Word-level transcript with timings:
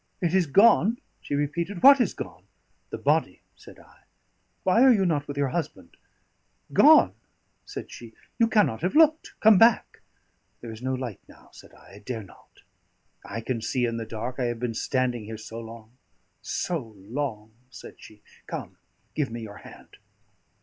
"It 0.19 0.33
is 0.33 0.47
gone!" 0.47 0.97
she 1.21 1.35
repeated. 1.35 1.83
"What 1.83 2.01
is 2.01 2.15
gone?" 2.15 2.45
"The 2.89 2.97
body," 2.97 3.43
said 3.55 3.77
I. 3.77 3.99
"Why 4.63 4.81
are 4.81 4.91
you 4.91 5.05
not 5.05 5.27
with 5.27 5.37
your 5.37 5.49
husband?" 5.49 5.95
"Gone?" 6.73 7.13
said 7.65 7.91
she. 7.91 8.15
"You 8.39 8.47
cannot 8.47 8.81
have 8.81 8.95
looked. 8.95 9.39
Come 9.41 9.59
back." 9.59 10.01
"There 10.59 10.71
is 10.71 10.81
no 10.81 10.95
light 10.95 11.19
now," 11.27 11.49
said 11.53 11.71
I. 11.75 11.91
"I 11.91 11.99
dare 11.99 12.23
not." 12.23 12.61
"I 13.23 13.41
can 13.41 13.61
see 13.61 13.85
in 13.85 13.97
the 13.97 14.05
dark. 14.07 14.39
I 14.39 14.45
have 14.45 14.59
been 14.59 14.73
standing 14.73 15.25
here 15.25 15.37
so 15.37 15.59
long 15.61 15.95
so 16.41 16.79
long," 16.97 17.51
said 17.69 17.97
she. 17.99 18.23
"Come, 18.47 18.77
give 19.13 19.29
me 19.29 19.41
your 19.43 19.57
hand." 19.57 19.97